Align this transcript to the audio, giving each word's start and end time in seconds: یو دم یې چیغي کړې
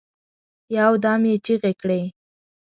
یو 0.77 0.91
دم 1.03 1.21
یې 1.29 1.35
چیغي 1.45 1.73
کړې 1.81 2.01